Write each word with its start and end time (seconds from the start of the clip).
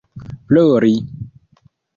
plori 0.49 0.95